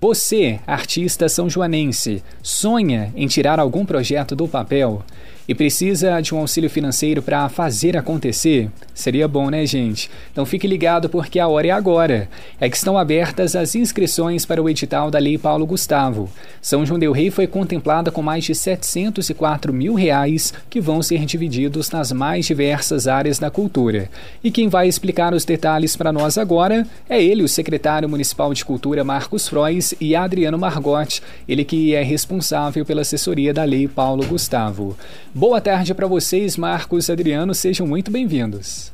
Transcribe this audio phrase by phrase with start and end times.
[0.00, 5.02] Você, artista são joanense, sonha em tirar algum projeto do papel?
[5.48, 8.68] E precisa de um auxílio financeiro para fazer acontecer?
[8.92, 10.10] Seria bom, né, gente?
[10.30, 12.28] Então fique ligado porque a hora é agora.
[12.60, 16.28] É que estão abertas as inscrições para o edital da Lei Paulo Gustavo.
[16.60, 21.24] São João del Rei foi contemplada com mais de 704 mil reais que vão ser
[21.24, 24.10] divididos nas mais diversas áreas da cultura.
[24.44, 28.64] E quem vai explicar os detalhes para nós agora é ele, o secretário municipal de
[28.64, 34.26] Cultura Marcos Frois e Adriano Margotti, ele que é responsável pela assessoria da Lei Paulo
[34.26, 34.96] Gustavo.
[35.38, 38.92] Boa tarde para vocês, Marcos e Adriano, sejam muito bem-vindos.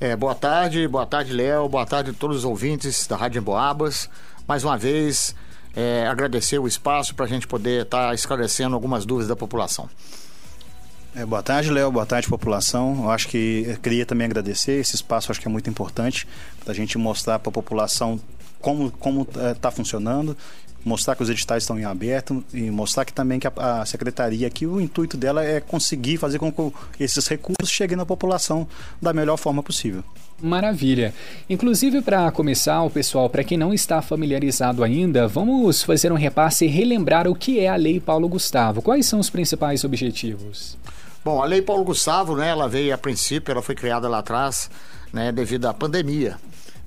[0.00, 4.08] É, boa tarde, boa tarde, Léo, boa tarde a todos os ouvintes da Rádio Emboabas.
[4.48, 5.36] Mais uma vez,
[5.76, 9.86] é, agradecer o espaço para a gente poder estar tá esclarecendo algumas dúvidas da população.
[11.14, 11.92] É, boa tarde, Léo.
[11.92, 13.02] Boa tarde, população.
[13.02, 16.26] Eu acho que eu queria também agradecer esse espaço, acho que é muito importante
[16.64, 18.18] para a gente mostrar para a população
[18.62, 20.34] como como está é, funcionando
[20.86, 24.48] mostrar que os editais estão em aberto e mostrar que também que a, a secretaria
[24.48, 28.68] que o intuito dela é conseguir fazer com que esses recursos cheguem na população
[29.02, 30.04] da melhor forma possível.
[30.40, 31.12] Maravilha.
[31.50, 36.66] Inclusive, para começar, o pessoal, para quem não está familiarizado ainda, vamos fazer um repasse
[36.66, 38.80] e relembrar o que é a Lei Paulo Gustavo.
[38.80, 40.76] Quais são os principais objetivos?
[41.24, 44.70] Bom, a Lei Paulo Gustavo, né, ela veio a princípio, ela foi criada lá atrás,
[45.12, 46.36] né, devido à pandemia.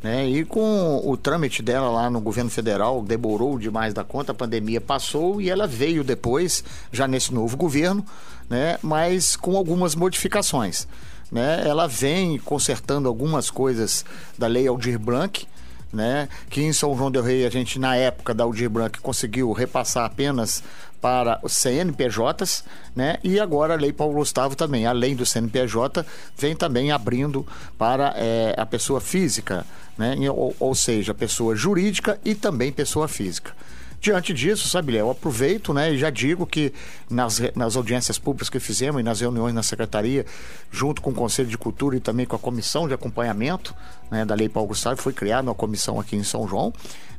[0.02, 0.30] Né?
[0.30, 4.80] E com o trâmite dela lá no governo federal, demorou demais da conta, a pandemia
[4.80, 8.05] passou e ela veio depois, já nesse novo governo,
[8.50, 8.77] né?
[8.81, 10.88] mas com algumas modificações.
[11.31, 11.67] Né?
[11.67, 14.05] Ela vem consertando algumas coisas
[14.38, 15.45] da lei Aldir Blanc,
[15.92, 16.30] né?
[16.50, 20.05] Que em São João del Rei a gente na época da Aldir Blanc conseguiu repassar
[20.05, 20.64] apenas
[21.02, 22.64] para os CNPJs,
[22.95, 23.17] né?
[23.23, 26.05] E agora a Lei Paulo Gustavo também, além do CNPJ,
[26.38, 27.45] vem também abrindo
[27.78, 29.66] para é, a pessoa física,
[29.97, 30.16] né?
[30.30, 33.53] Ou, ou seja, pessoa jurídica e também pessoa física.
[34.02, 36.72] Diante disso, sabe, Léo, aproveito né, e já digo que
[37.09, 40.26] nas, nas audiências públicas que fizemos e nas reuniões na secretaria,
[40.71, 43.76] junto com o Conselho de Cultura e também com a comissão de acompanhamento
[44.10, 46.73] né, da Lei Paulo Gustavo, foi criada uma comissão aqui em São João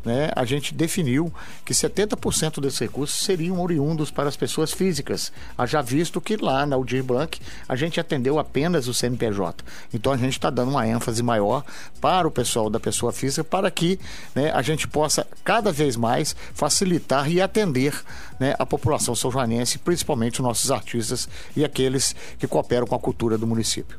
[0.05, 1.33] né, a gente definiu
[1.65, 5.33] que 70% desses recursos seriam oriundos para as pessoas físicas.
[5.67, 7.39] Já visto que lá na Aldir Blanc
[7.69, 9.65] a gente atendeu apenas o CNPJ.
[9.93, 11.65] Então a gente está dando uma ênfase maior
[12.01, 13.99] para o pessoal da pessoa física para que
[14.35, 17.95] né, a gente possa cada vez mais facilitar e atender
[18.39, 22.99] né, a população são joanense, principalmente os nossos artistas e aqueles que cooperam com a
[22.99, 23.99] cultura do município.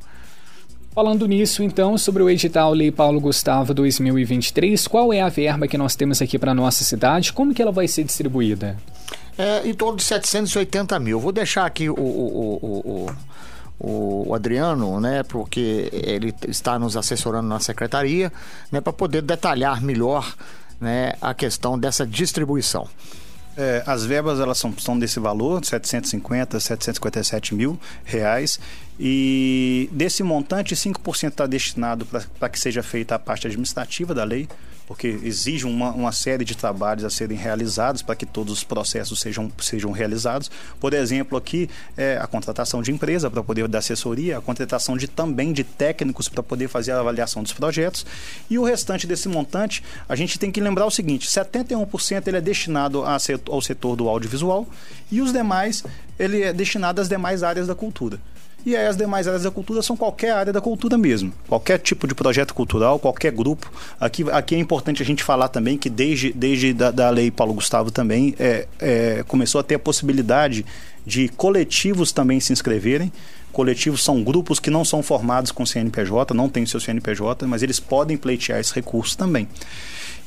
[0.93, 5.77] Falando nisso, então, sobre o edital Lei Paulo Gustavo 2023, qual é a verba que
[5.77, 7.31] nós temos aqui para nossa cidade?
[7.31, 8.75] Como que ela vai ser distribuída?
[9.37, 11.17] É, em torno de 780 mil.
[11.17, 13.09] Vou deixar aqui o, o,
[13.79, 18.29] o, o Adriano, né, porque ele está nos assessorando na secretaria,
[18.69, 20.35] né, para poder detalhar melhor
[20.77, 22.85] né, a questão dessa distribuição.
[23.57, 28.59] É, as verbas elas são, são desse valor, 750, 757 mil reais.
[28.99, 34.47] E desse montante, 5% está destinado para que seja feita a parte administrativa da lei,
[34.91, 39.21] porque exige uma, uma série de trabalhos a serem realizados para que todos os processos
[39.21, 40.51] sejam, sejam realizados.
[40.81, 45.07] Por exemplo, aqui é a contratação de empresa para poder dar assessoria, a contratação de
[45.07, 48.05] também de técnicos para poder fazer a avaliação dos projetos.
[48.49, 52.41] E o restante desse montante, a gente tem que lembrar o seguinte: 71% ele é
[52.41, 54.67] destinado ao setor do audiovisual
[55.09, 55.85] e os demais
[56.19, 58.19] ele é destinado às demais áreas da cultura.
[58.65, 61.33] E aí as demais áreas da cultura são qualquer área da cultura mesmo.
[61.47, 63.71] Qualquer tipo de projeto cultural, qualquer grupo.
[63.99, 67.53] Aqui, aqui é importante a gente falar também que desde, desde da, da lei Paulo
[67.53, 70.65] Gustavo também é, é, começou a ter a possibilidade
[71.05, 73.11] de coletivos também se inscreverem.
[73.51, 77.79] Coletivos são grupos que não são formados com CNPJ, não têm seu CNPJ, mas eles
[77.79, 79.47] podem pleitear esse recurso também.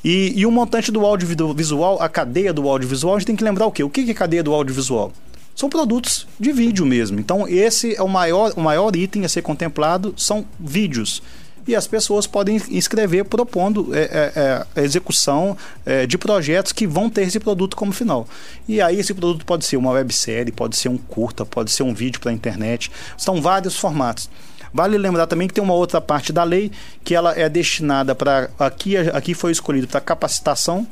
[0.04, 3.64] E, e o montante do audiovisual, a cadeia do audiovisual, a gente tem que lembrar
[3.64, 3.82] o quê?
[3.82, 5.12] O que é cadeia do audiovisual?
[5.54, 7.20] São produtos de vídeo mesmo.
[7.20, 11.22] Então, esse é o maior, o maior item a ser contemplado, são vídeos.
[11.66, 15.56] E as pessoas podem escrever propondo é, é, é, a execução
[15.86, 18.28] é, de projetos que vão ter esse produto como final.
[18.68, 21.94] E aí esse produto pode ser uma websérie, pode ser um curta, pode ser um
[21.94, 22.90] vídeo para a internet.
[23.16, 24.28] São vários formatos.
[24.74, 26.70] Vale lembrar também que tem uma outra parte da lei
[27.02, 30.84] que ela é destinada para aqui aqui foi escolhido para capacitação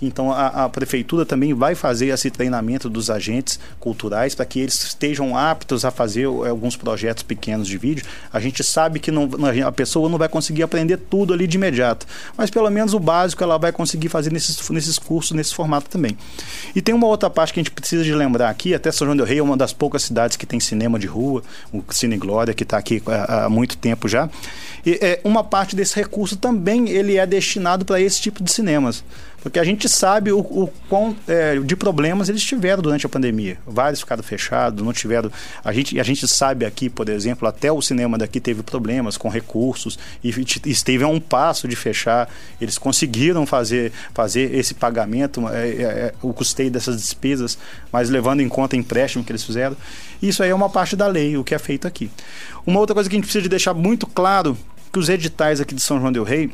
[0.00, 4.84] então a, a, prefeitura também vai fazer esse treinamento dos agentes culturais para que eles
[4.84, 8.04] estejam aptos a fazer eh, alguns projetos pequenos de vídeo.
[8.32, 9.28] A gente sabe que não,
[9.66, 12.06] a pessoa não vai conseguir aprender tudo ali de imediato,
[12.36, 16.16] mas pelo menos o básico ela vai conseguir fazer nesses, nesses cursos, nesse formato também.
[16.74, 19.16] E tem uma outra parte que a gente precisa de lembrar aqui, até São João
[19.16, 21.42] del Rei é uma das poucas cidades que tem cinema de rua,
[21.72, 24.28] o Cine Glória, que está aqui há, há muito tempo já.
[24.86, 29.02] E é, uma parte desse recurso também ele é destinado para esse tipo de cinemas.
[29.42, 33.58] Porque a gente sabe o, o quão é, de problemas eles tiveram durante a pandemia.
[33.66, 35.30] Vários ficaram fechados, não tiveram.
[35.64, 39.28] A gente, a gente sabe aqui, por exemplo, até o cinema daqui teve problemas com
[39.28, 40.30] recursos e
[40.66, 42.28] esteve a um passo de fechar.
[42.60, 47.58] Eles conseguiram fazer, fazer esse pagamento, é, é, é, o custeio dessas despesas,
[47.92, 49.76] mas levando em conta o empréstimo que eles fizeram.
[50.22, 52.10] Isso aí é uma parte da lei, o que é feito aqui.
[52.64, 54.56] Uma outra coisa que a gente precisa de deixar muito claro
[54.96, 56.50] que os editais aqui de São João del Rei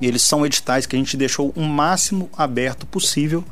[0.00, 3.44] eles são editais que a gente deixou o máximo aberto possível.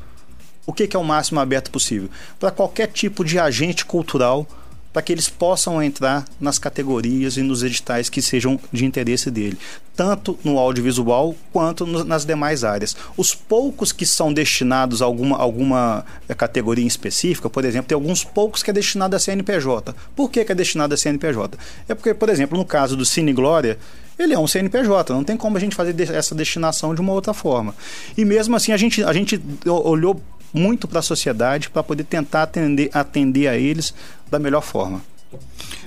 [0.64, 2.08] O que, que é o máximo aberto possível?
[2.38, 4.46] Para qualquer tipo de agente cultural,
[4.92, 9.58] para que eles possam entrar nas categorias e nos editais que sejam de interesse dele,
[9.96, 12.96] tanto no audiovisual quanto no, nas demais áreas.
[13.16, 18.24] Os poucos que são destinados a alguma, alguma eh, categoria específica, por exemplo, tem alguns
[18.24, 19.94] poucos que é destinado a CNPJ.
[20.14, 21.58] Por que, que é destinado a CNPJ?
[21.88, 23.78] É porque, por exemplo, no caso do Cine Glória,
[24.18, 27.32] ele é um CNPJ, não tem como a gente fazer essa destinação de uma outra
[27.32, 27.74] forma.
[28.16, 30.20] E mesmo assim, a gente, a gente olhou
[30.52, 33.94] muito para a sociedade para poder tentar atender, atender a eles
[34.30, 35.00] da melhor forma.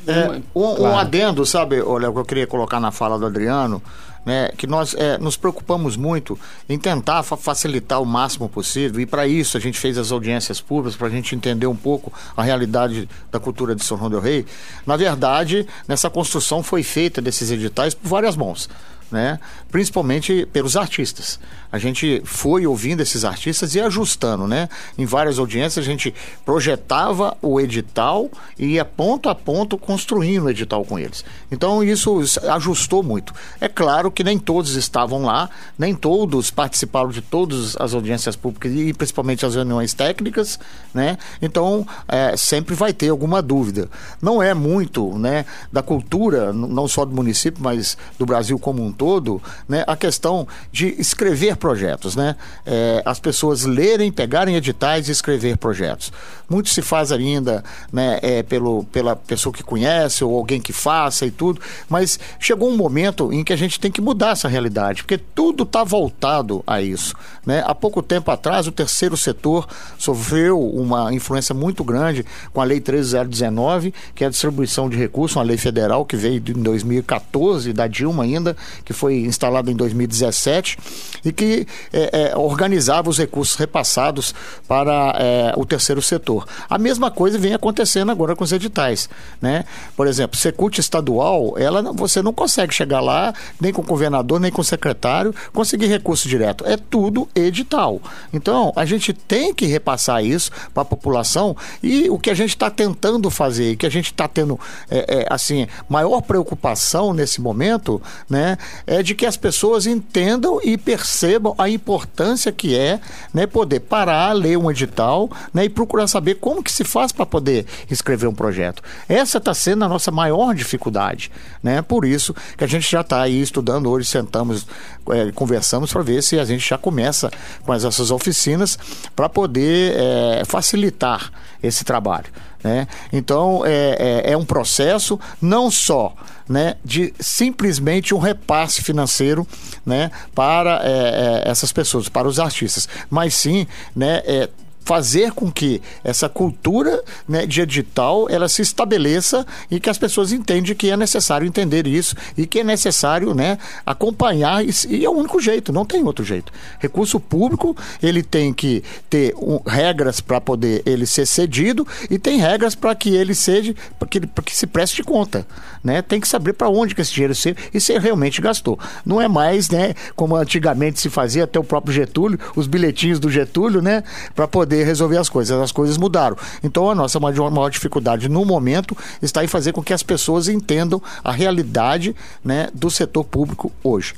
[0.08, 0.84] É, um, claro.
[0.84, 3.82] um adendo, sabe, olha, que eu queria colocar na fala do Adriano,
[4.26, 9.06] né, que nós é, nos preocupamos muito em tentar fa facilitar o máximo possível e
[9.06, 12.42] para isso a gente fez as audiências públicas para a gente entender um pouco a
[12.42, 14.46] realidade da cultura de São João del Rei.
[14.86, 18.68] Na verdade, nessa construção foi feita desses editais por várias mãos
[19.12, 19.40] né?
[19.76, 21.40] principalmente pelos artistas.
[21.70, 24.70] A gente foi ouvindo esses artistas e ajustando, né?
[24.98, 26.14] Em várias audiências a gente
[26.46, 31.26] projetava o edital e ia ponto a ponto construindo o edital com eles.
[31.52, 33.34] Então isso ajustou muito.
[33.60, 38.72] É claro que nem todos estavam lá, nem todos participaram de todas as audiências públicas
[38.74, 40.58] e principalmente as reuniões técnicas,
[40.94, 41.18] né?
[41.42, 43.90] Então é, sempre vai ter alguma dúvida.
[44.22, 45.46] Não é muito, né?
[45.70, 50.48] Da cultura, não só do município, mas do Brasil como um todo, né, a questão
[50.72, 52.36] de escrever projetos, né?
[52.66, 56.12] É, as pessoas lerem, pegarem editais e escrever projetos.
[56.50, 61.26] Muito se faz ainda, né, é, pelo, pela pessoa que conhece ou alguém que faça
[61.26, 61.60] e tudo,
[61.90, 65.64] mas chegou um momento em que a gente tem que mudar essa realidade, porque tudo
[65.64, 67.16] está voltado a isso,
[67.46, 67.64] né?
[67.66, 72.80] Há pouco tempo atrás, o terceiro setor sofreu uma influência muito grande com a Lei
[72.80, 77.88] 13019, que é a distribuição de recursos, uma lei federal que veio em 2014, da
[77.88, 78.56] Dilma ainda,
[78.86, 80.78] que foi instalada em 2017
[81.26, 84.34] e que é, é, organizava os recursos repassados
[84.68, 86.48] para é, o terceiro setor.
[86.70, 89.10] A mesma coisa vem acontecendo agora com os editais,
[89.42, 89.66] né?
[89.98, 94.52] Por exemplo, Secult estadual, ela você não consegue chegar lá nem com o governador nem
[94.52, 96.66] com o secretário conseguir recurso direto.
[96.66, 98.00] É tudo edital.
[98.32, 102.50] Então a gente tem que repassar isso para a população e o que a gente
[102.50, 104.60] está tentando fazer, que a gente está tendo
[104.90, 110.78] é, é, assim maior preocupação nesse momento, né, é de que as pessoas entendam e
[110.78, 113.00] percebam a importância que é
[113.34, 117.26] né, poder parar, ler um edital né, e procurar saber como que se faz para
[117.26, 118.82] poder escrever um projeto.
[119.08, 121.32] Essa está sendo a nossa maior dificuldade.
[121.62, 121.82] Né?
[121.82, 124.68] Por isso que a gente já está aí estudando hoje, sentamos,
[125.10, 127.32] é, conversamos para ver se a gente já começa
[127.64, 128.78] com essas oficinas
[129.16, 131.32] para poder é, facilitar
[131.62, 132.28] esse trabalho.
[132.64, 132.88] Né?
[133.14, 136.16] Então, é, é, é, um processo não só
[136.48, 139.48] né, de simplesmente um repasse financeiro
[139.86, 144.50] né, para é, é essas pessoas, para os artistas, mas sim né, é,
[144.86, 150.32] fazer com que essa cultura né, de edital ela se estabeleça e que as pessoas
[150.32, 155.10] entendam que é necessário entender isso e que é necessário né, acompanhar e, e é
[155.10, 156.54] o único jeito, não tem outro jeito.
[156.80, 162.38] Recurso público ele tem que ter um, regras para poder ele ser cedido e tem
[162.38, 165.48] regras para que ele seja para que, que se preste conta,
[165.84, 166.02] né?
[166.04, 168.78] Tem que saber para onde que esse dinheiro se e se realmente gastou.
[169.04, 173.30] Não é mais, né, como antigamente se fazia até o próprio Getúlio, os bilhetinhos do
[173.30, 174.04] Getúlio, né,
[174.36, 175.60] para poder poder resolver as coisas.
[175.60, 176.38] As coisas mudaram.
[176.64, 180.48] Então a nossa maior, maior dificuldade no momento está em fazer com que as pessoas
[180.48, 184.14] entendam a realidade né, do setor público hoje.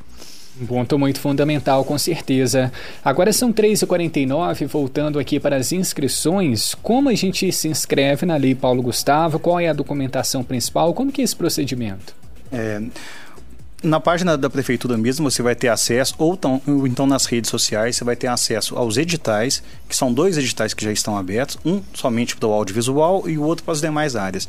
[0.59, 2.71] Um ponto muito fundamental, com certeza.
[3.05, 6.73] Agora são 3h49, voltando aqui para as inscrições.
[6.81, 9.37] Como a gente se inscreve na Lei Paulo Gustavo?
[9.37, 10.95] Qual é a documentação principal?
[10.95, 12.15] Como que é esse procedimento?
[12.51, 12.81] É,
[13.83, 17.49] na página da prefeitura mesmo você vai ter acesso, ou, tão, ou, então nas redes
[17.49, 21.57] sociais, você vai ter acesso aos editais, que são dois editais que já estão abertos,
[21.63, 24.47] um somente para o audiovisual e o outro para as demais áreas.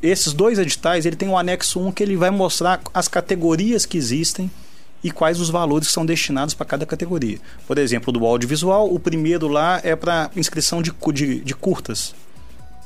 [0.00, 3.98] Esses dois editais, ele tem um anexo 1 que ele vai mostrar as categorias que
[3.98, 4.48] existem
[5.02, 7.38] e quais os valores que são destinados para cada categoria.
[7.66, 12.14] Por exemplo, do audiovisual, o primeiro lá é para inscrição de, de, de curtas,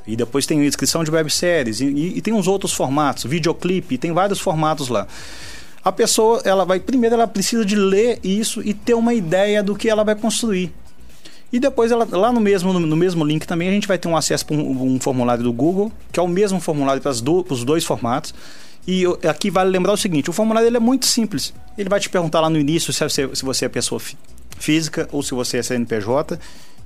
[0.07, 4.13] e depois tem inscrição de webséries, e, e, e tem uns outros formatos, videoclipe, tem
[4.13, 5.07] vários formatos lá
[5.85, 9.75] a pessoa ela vai primeiro ela precisa de ler isso e ter uma ideia do
[9.75, 10.73] que ela vai construir
[11.53, 14.17] E depois, ela, lá no mesmo, no, mesmo link também, a gente vai ter um
[14.17, 17.65] acesso para um, um, formulário do Google, que é o mesmo formulário para do, os
[17.65, 18.35] dois formatos.
[18.87, 21.55] E eu, aqui vale lembrar o seguinte: o formulário ele é muito simples.
[21.77, 24.01] Ele vai te perguntar lá no início se você, se você é pessoa
[24.59, 26.39] física ou se você é CNPJ.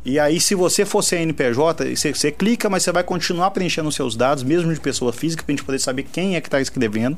[0.04, 3.94] E aí, se você for CNPJ, você, você clica, mas você vai continuar preenchendo os
[3.94, 6.60] seus dados, mesmo de pessoa física, para a gente poder saber quem é que está
[6.60, 7.16] escrevendo.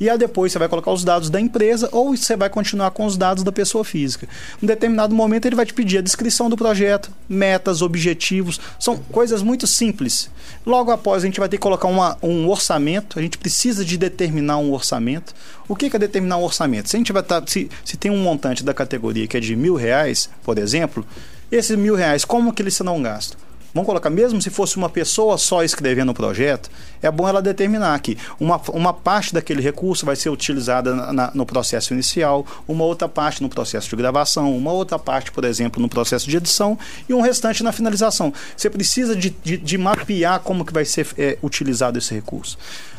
[0.00, 3.04] E aí depois você vai colocar os dados da empresa ou você vai continuar com
[3.04, 4.28] os dados da pessoa física.
[4.62, 9.42] Em determinado momento ele vai te pedir a descrição do projeto, metas, objetivos, são coisas
[9.42, 10.30] muito simples.
[10.64, 13.96] Logo após a gente vai ter que colocar uma, um orçamento, a gente precisa de
[13.96, 15.34] determinar um orçamento.
[15.68, 16.88] O que é determinar um orçamento?
[16.88, 19.40] Se a gente vai estar, tá, se, se tem um montante da categoria que é
[19.40, 21.04] de mil reais, por exemplo,
[21.50, 23.47] esses mil reais, como que eles serão gastos?
[23.78, 26.68] Vamos colocar, mesmo se fosse uma pessoa só escrevendo o projeto,
[27.00, 31.30] é bom ela determinar que uma, uma parte daquele recurso vai ser utilizada na, na,
[31.32, 35.80] no processo inicial, uma outra parte no processo de gravação, uma outra parte, por exemplo,
[35.80, 36.76] no processo de edição
[37.08, 38.34] e um restante na finalização.
[38.56, 42.58] Você precisa de, de, de mapear como que vai ser é, utilizado esse recurso.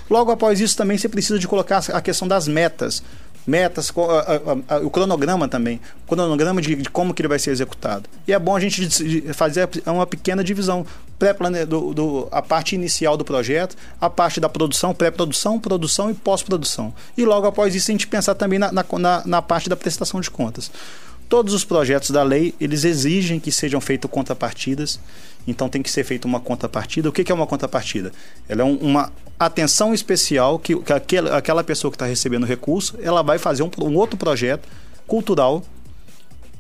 [0.10, 3.04] Logo após isso, também você precisa de colocar a questão das metas
[3.46, 7.40] metas, a, a, a, o cronograma também, o cronograma de, de, como que ele vai
[7.40, 8.10] ser executado.
[8.28, 8.88] E é bom a gente
[9.34, 10.86] fazer uma pequena divisão,
[11.18, 11.34] pré
[11.66, 16.94] do, do, a parte inicial do projeto, a parte da produção, pré-produção, produção e pós-produção.
[17.18, 18.86] E logo após isso a gente pensar também na, na,
[19.26, 20.72] na parte da prestação de contas.
[21.30, 25.00] Todos os projetos da lei, eles exigem que sejam feitas contrapartidas.
[25.48, 27.08] Então tem que ser feita uma contrapartida.
[27.08, 28.12] O que é uma contrapartida?
[28.48, 32.98] Ela é um, uma atenção especial que, que aquela, aquela pessoa que está recebendo recurso,
[33.00, 34.68] ela vai fazer um, um outro projeto
[35.06, 35.64] cultural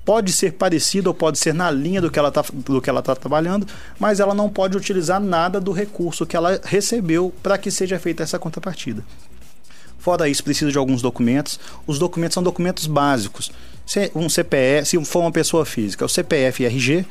[0.06, 3.68] pode ser parecido ou pode ser na linha do que ela está tá trabalhando,
[4.00, 8.24] mas ela não pode utilizar nada do recurso que ela recebeu para que seja feita
[8.24, 9.04] essa contrapartida.
[10.00, 11.60] Fora isso, precisa de alguns documentos.
[11.86, 13.52] Os documentos são documentos básicos
[14.14, 17.06] um CPF, se for uma pessoa física, o CPF e RG.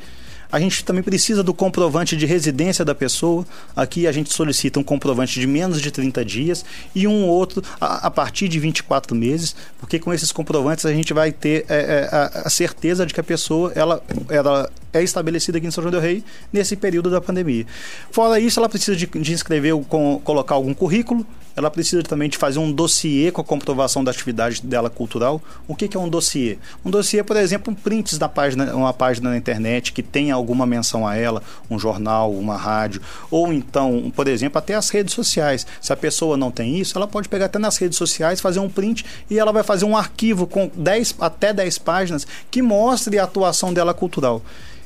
[0.51, 3.45] A gente também precisa do comprovante de residência da pessoa.
[3.75, 6.65] Aqui a gente solicita um comprovante de menos de 30 dias
[6.95, 11.13] e um outro a, a partir de 24 meses, porque com esses comprovantes a gente
[11.13, 15.59] vai ter é, é, a, a, certeza de que a pessoa ela, ela é estabelecida
[15.59, 17.65] aqui em São João del Rei nesse período da pandemia.
[18.11, 21.25] Fora isso, ela precisa de, de inscrever, com, colocar algum currículo,
[21.55, 25.41] ela precisa também de fazer um dossiê com a comprovação da atividade dela cultural.
[25.67, 26.57] O que, que é um dossiê?
[26.85, 31.07] Um dossiê, por exemplo, prints da página, uma página na internet que tenha alguma menção
[31.07, 35.67] a ela, um jornal, uma rádio, ou então, por exemplo, até as redes sociais.
[35.79, 38.69] Se a pessoa não tem isso, ela pode pegar até nas redes sociais, fazer um
[38.69, 43.23] print e ela vai fazer um arquivo com 10, até 10 páginas que mostre a
[43.23, 44.41] atuação dela cultural.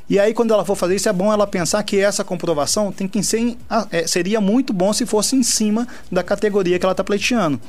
[0.10, 3.07] E aí, quando ela for fazer isso, é bom ela pensar que essa comprovação tem
[3.07, 3.57] que ser,
[3.89, 7.60] é, seria muito bom se fosse em cima da categoria que ela está pleiteando.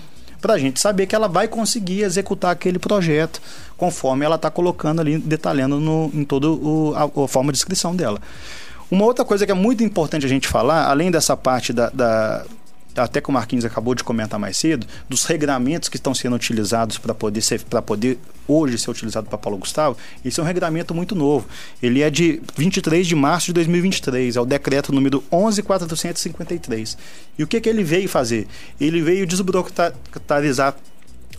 [0.45, 3.41] Para a gente saber que ela vai conseguir executar aquele projeto
[3.79, 6.49] conforme ela está colocando ali, detalhando no, em toda
[6.99, 8.21] a, a forma de inscrição dela.
[8.91, 12.45] Uma outra coisa que é muito importante a gente falar, além dessa parte da, da
[12.97, 16.99] até que o Marquinhos acabou de comentar mais cedo, dos regramentos que estão sendo utilizados
[16.99, 20.95] para poder ser para poder hoje ser utilizado para Paulo Gustavo, esse é um regramento
[20.95, 21.47] muito novo.
[21.83, 26.97] Ele é de 23 de março de 2023, é o decreto número 11453.
[27.39, 28.47] E o que que ele veio fazer?
[28.81, 30.77] Ele veio desburocratizar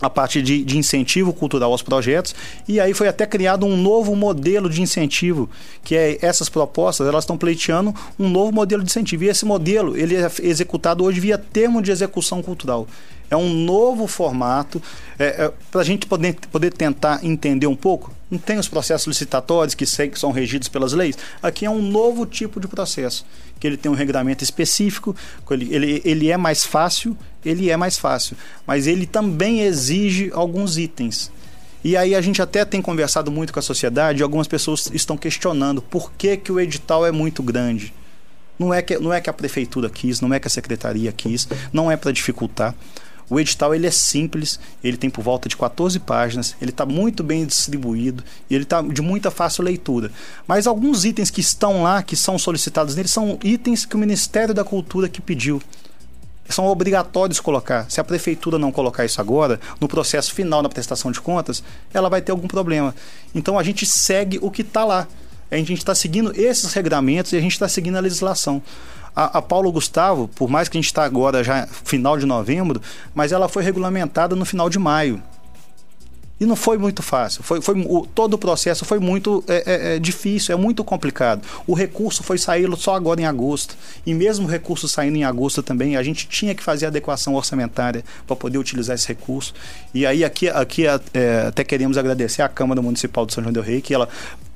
[0.00, 2.34] a parte de, de, incentivo cultural aos projetos.
[2.68, 5.48] E aí foi até criado um novo modelo de incentivo
[5.82, 9.24] que é essas propostas elas estão pleiteando um novo modelo de incentivo.
[9.24, 12.86] E esse modelo ele é executado hoje via termo de execução cultural.
[13.30, 14.80] É um novo formato.
[15.18, 19.06] É, é, para a gente poder, poder tentar entender um pouco não tem os processos
[19.06, 21.16] licitatórios que, sei, que são regidos pelas leis?
[21.40, 23.24] Aqui é um novo tipo de processo
[23.58, 25.16] que ele tem um regulamento específico
[25.50, 27.16] ele, ele, ele é mais fácil
[27.48, 28.36] ele é mais fácil.
[28.66, 31.30] Mas ele também exige alguns itens.
[31.84, 35.16] E aí a gente até tem conversado muito com a sociedade e algumas pessoas estão
[35.16, 37.94] questionando por que, que o edital é muito grande.
[38.58, 41.46] Não é, que, não é que a prefeitura quis, não é que a secretaria quis,
[41.72, 42.74] não é para dificultar.
[43.28, 47.24] O edital ele é simples, ele tem por volta de 14 páginas, ele está muito
[47.24, 50.12] bem distribuído e ele está de muita fácil leitura.
[50.46, 54.54] Mas alguns itens que estão lá, que são solicitados nele, são itens que o Ministério
[54.54, 55.60] da Cultura que pediu
[56.48, 57.90] são obrigatórios colocar.
[57.90, 62.08] Se a prefeitura não colocar isso agora, no processo final da prestação de contas, ela
[62.08, 62.94] vai ter algum problema.
[63.34, 65.08] Então a gente segue o que está lá.
[65.50, 68.62] A gente está seguindo esses regramentos e a gente está seguindo a legislação.
[69.14, 72.82] A, a, Paulo Gustavo, por mais que a gente está agora já final de novembro,
[73.14, 75.22] mas ela foi regulamentada no final de maio.
[76.38, 77.42] E não foi muito fácil.
[77.42, 81.42] Foi, foi, o, todo o processo foi muito é, é, é, difícil, é muito complicado.
[81.66, 83.74] O recurso foi sair só agora em agosto.
[84.04, 88.04] E mesmo o recurso saindo em agosto também, a gente tinha que fazer adequação orçamentária
[88.26, 89.54] para poder utilizar esse recurso.
[89.94, 93.62] E aí aqui, aqui é, até queremos agradecer à Câmara Municipal de São João del
[93.62, 94.06] Rei, que ela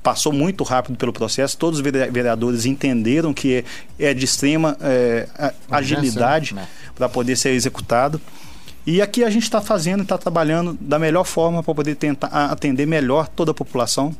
[0.03, 1.57] passou muito rápido pelo processo.
[1.57, 3.65] Todos os vereadores entenderam que
[3.97, 5.27] é de extrema é,
[5.69, 6.67] agilidade né?
[6.93, 8.21] para poder ser executado.
[8.85, 12.87] E aqui a gente está fazendo, está trabalhando da melhor forma para poder tentar atender
[12.87, 14.15] melhor toda a população.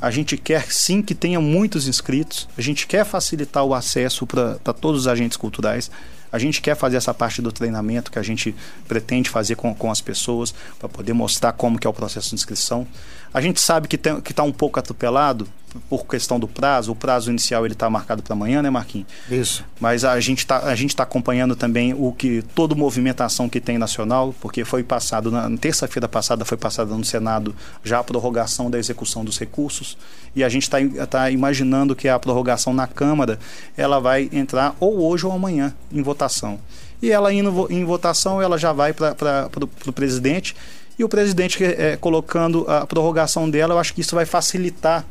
[0.00, 4.72] A gente quer sim que tenha muitos inscritos, a gente quer facilitar o acesso para
[4.72, 5.90] todos os agentes culturais.
[6.32, 8.54] A gente quer fazer essa parte do treinamento que a gente
[8.88, 12.36] pretende fazer com, com as pessoas para poder mostrar como que é o processo de
[12.36, 12.86] inscrição.
[13.32, 15.46] A gente sabe que está um pouco atropelado
[15.88, 16.92] por questão do prazo.
[16.92, 19.06] O prazo inicial ele está marcado para amanhã, né, Marquinhos?
[19.30, 19.64] Isso.
[19.78, 23.78] Mas a gente está a gente tá acompanhando também o que toda movimentação que tem
[23.78, 28.78] nacional, porque foi passado na terça-feira passada foi passada no Senado já a prorrogação da
[28.78, 29.96] execução dos recursos
[30.34, 33.38] e a gente está tá imaginando que a prorrogação na Câmara
[33.76, 36.58] ela vai entrar ou hoje ou amanhã em votação.
[37.02, 39.48] E ela indo em votação, ela já vai para
[39.86, 40.54] o presidente
[41.00, 45.06] e o presidente é, colocando a prorrogação dela, eu acho que isso vai facilitar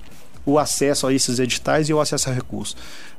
[0.45, 2.77] o acesso a esses editais e o acesso a recursos.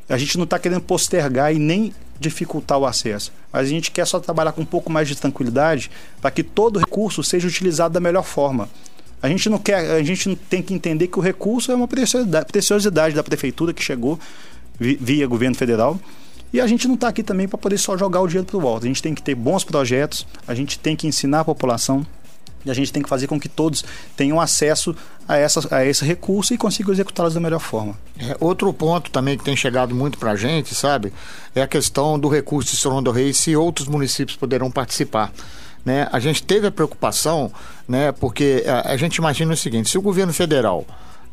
[0.08, 4.06] A gente não está querendo postergar e nem dificultar o acesso, mas a gente quer
[4.06, 7.98] só trabalhar com um pouco mais de tranquilidade para que todo recurso seja utilizado da
[7.98, 8.68] melhor forma.
[9.20, 12.46] A gente não quer, a gente tem que entender que o recurso é uma preciosidade,
[12.46, 14.16] preciosidade da prefeitura que chegou
[14.78, 15.98] via governo federal.
[16.52, 18.60] E a gente não está aqui também para poder só jogar o dinheiro para o
[18.60, 18.86] volta.
[18.86, 22.06] A gente tem que ter bons projetos, a gente tem que ensinar a população,
[22.64, 23.84] e a gente tem que fazer com que todos
[24.16, 24.94] tenham acesso
[25.26, 27.94] a, essa, a esse recurso e consigam executá-las da melhor forma.
[28.18, 31.12] É, outro ponto também que tem chegado muito para a gente, sabe,
[31.54, 35.32] é a questão do recurso de São do Rei se outros municípios poderão participar.
[35.84, 36.06] Né?
[36.12, 37.50] A gente teve a preocupação,
[37.88, 40.84] né, porque a, a gente imagina o seguinte: se o governo federal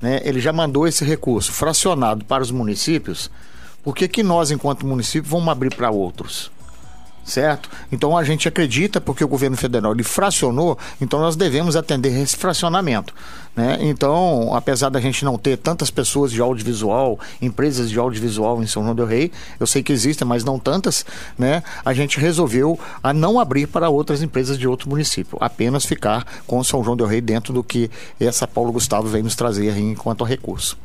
[0.01, 3.29] né, ele já mandou esse recurso fracionado para os municípios,
[3.83, 6.51] por que, que nós, enquanto município, vamos abrir para outros?
[7.27, 7.69] Certo?
[7.91, 12.37] Então a gente acredita, porque o governo federal ele fracionou, então nós devemos atender esse
[12.37, 13.13] fracionamento.
[13.53, 13.77] Né?
[13.81, 18.83] Então, apesar da gente não ter tantas pessoas de audiovisual, empresas de audiovisual em São
[18.83, 21.05] João del Rei, eu sei que existem, mas não tantas,
[21.37, 21.61] né?
[21.83, 26.63] a gente resolveu a não abrir para outras empresas de outro município, apenas ficar com
[26.63, 30.77] São João del Rei dentro do que essa Paulo Gustavo vem nos trazer enquanto recurso.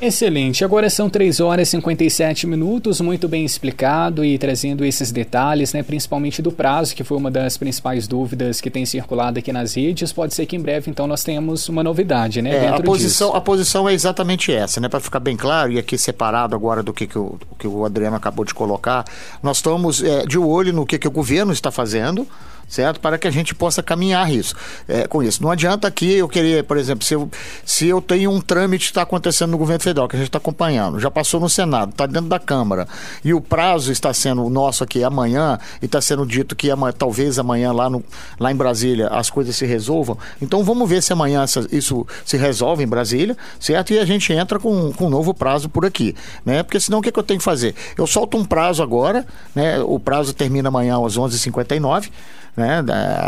[0.00, 0.62] Excelente.
[0.62, 5.82] Agora são 3 horas e 57 minutos, muito bem explicado e trazendo esses detalhes, né,
[5.82, 10.12] principalmente do prazo, que foi uma das principais dúvidas que tem circulado aqui nas redes.
[10.12, 12.66] Pode ser que em breve, então, nós tenhamos uma novidade, né?
[12.66, 13.38] É, a posição, disso.
[13.38, 14.88] a posição é exatamente essa, né?
[14.88, 18.16] Para ficar bem claro, e aqui separado agora do que, que, o, que o Adriano
[18.16, 19.04] acabou de colocar,
[19.42, 22.28] nós estamos é, de olho no que, que o governo está fazendo
[22.68, 23.00] certo?
[23.00, 24.54] Para que a gente possa caminhar isso,
[24.88, 25.42] é, com isso.
[25.42, 27.30] Não adianta aqui eu querer, por exemplo, se eu,
[27.64, 30.38] se eu tenho um trâmite que está acontecendo no governo federal, que a gente está
[30.38, 32.86] acompanhando, já passou no Senado, está dentro da Câmara,
[33.24, 37.38] e o prazo está sendo nosso aqui amanhã, e está sendo dito que amanhã, talvez
[37.38, 38.04] amanhã lá, no,
[38.38, 40.18] lá em Brasília as coisas se resolvam.
[40.40, 43.92] Então vamos ver se amanhã isso se resolve em Brasília, certo?
[43.92, 46.62] E a gente entra com, com um novo prazo por aqui, né?
[46.62, 47.74] Porque senão o que, que eu tenho que fazer?
[47.96, 49.24] Eu solto um prazo agora,
[49.54, 49.78] né?
[49.80, 52.10] O prazo termina amanhã às 11h59,
[52.56, 52.82] né,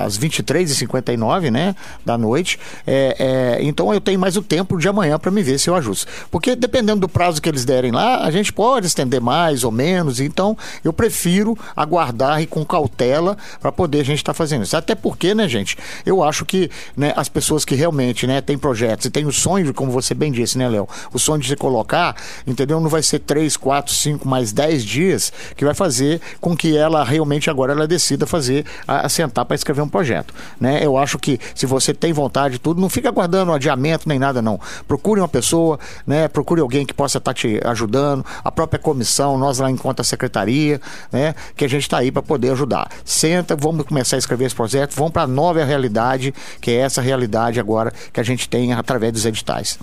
[0.04, 2.58] às 23h59 né, da noite.
[2.86, 5.74] É, é, então eu tenho mais o tempo de amanhã para me ver se eu
[5.74, 6.10] ajusto.
[6.30, 10.20] Porque dependendo do prazo que eles derem lá, a gente pode estender mais ou menos.
[10.20, 14.76] Então eu prefiro aguardar e com cautela para poder a gente estar tá fazendo isso.
[14.76, 19.06] Até porque, né, gente, eu acho que né, as pessoas que realmente né, têm projetos
[19.06, 20.88] e têm o sonho, como você bem disse, né, Léo?
[21.12, 22.80] O sonho de se colocar, entendeu?
[22.80, 27.04] Não vai ser 3, 4, 5, mais 10 dias que vai fazer com que ela
[27.04, 30.32] realmente agora ela decida fazer a, a sentar para escrever um projeto.
[30.60, 30.84] Né?
[30.84, 34.40] Eu acho que se você tem vontade de tudo, não fica aguardando adiamento nem nada,
[34.40, 34.60] não.
[34.86, 36.28] Procure uma pessoa, né?
[36.28, 40.04] procure alguém que possa estar tá te ajudando, a própria comissão, nós lá enquanto a
[40.04, 41.34] secretaria, né?
[41.56, 42.88] que a gente está aí para poder ajudar.
[43.04, 47.02] Senta, vamos começar a escrever esse projeto, vamos para a nova realidade, que é essa
[47.02, 49.78] realidade agora que a gente tem através dos editais.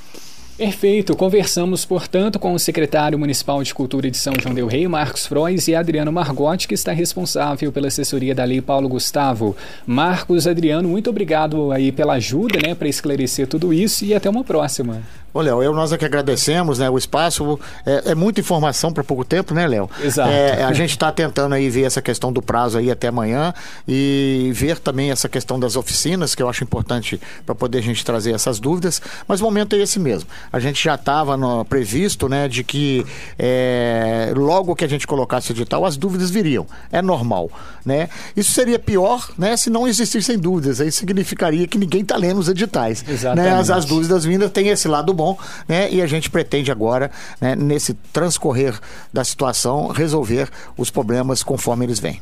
[0.58, 1.18] Perfeito.
[1.18, 5.68] Conversamos, portanto, com o secretário municipal de Cultura de São João del Rei, Marcos Frois,
[5.68, 9.56] e Adriano Margotti, que está responsável pela assessoria da Lei Paulo Gustavo.
[9.86, 14.46] Marcos, Adriano, muito obrigado aí pela ajuda, né, para esclarecer tudo isso e até uma
[14.46, 15.02] próxima.
[15.36, 16.90] Ô, Léo, eu, nós é que agradecemos, né?
[16.90, 19.90] O espaço é, é muita informação para pouco tempo, né, Léo?
[20.02, 20.30] Exato.
[20.30, 23.54] É, a gente está tentando aí ver essa questão do prazo aí até amanhã
[23.86, 28.06] e ver também essa questão das oficinas, que eu acho importante para poder a gente
[28.06, 29.02] trazer essas dúvidas.
[29.28, 30.30] Mas o momento é esse mesmo.
[30.54, 33.06] A gente já estava previsto, né, de que
[33.38, 36.66] é, logo que a gente colocasse o edital, as dúvidas viriam.
[36.90, 37.52] É normal,
[37.86, 38.08] né?
[38.38, 40.80] Isso seria pior, né, se não existissem dúvidas.
[40.80, 43.04] Aí significaria que ninguém está lendo os editais.
[43.06, 43.52] Exatamente.
[43.52, 43.60] Né?
[43.60, 45.92] As, as dúvidas vindas têm esse lado bom bom, né?
[45.92, 47.10] E a gente pretende agora,
[47.42, 48.80] né, nesse transcorrer
[49.12, 52.22] da situação, resolver os problemas conforme eles vêm.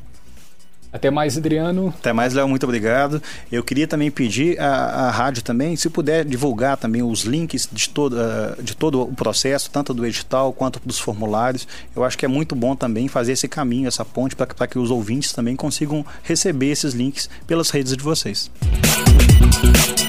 [0.91, 1.91] Até mais, Adriano.
[1.97, 2.47] Até mais, Léo.
[2.47, 3.19] Muito obrigado.
[3.51, 7.89] Eu queria também pedir à, à rádio também, se puder divulgar também os links de
[7.89, 11.67] todo, uh, de todo o processo, tanto do edital quanto dos formulários.
[11.95, 14.91] Eu acho que é muito bom também fazer esse caminho, essa ponte, para que os
[14.91, 18.51] ouvintes também consigam receber esses links pelas redes de vocês.
[19.41, 20.02] Música